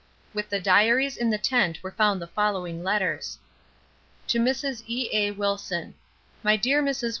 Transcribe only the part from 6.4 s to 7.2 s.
MY DEAR MRS.